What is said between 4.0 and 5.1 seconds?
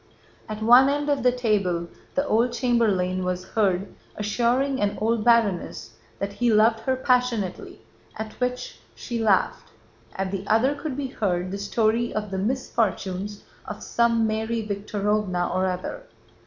assuring an